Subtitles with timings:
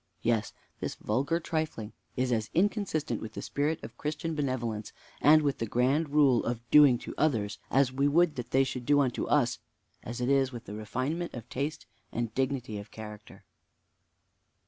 [0.23, 5.59] Yes, this vulgar trifling is as inconsistent with the spirit of Christian benevolence, and with
[5.59, 9.29] the grand rule of 'doing to others as we would that they should do to
[9.29, 9.59] us,'
[10.01, 13.43] as it is with refinement of taste and dignity of character."